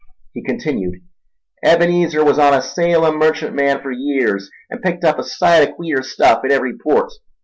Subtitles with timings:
[0.33, 1.03] He continued.
[1.63, 6.01] "Ebenezer was on a Salem merchantman for years, an' picked up a sight o' queer
[6.01, 7.13] stuff in every port.